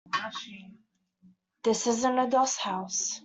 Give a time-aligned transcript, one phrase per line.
[1.61, 3.19] This isn't a doss house.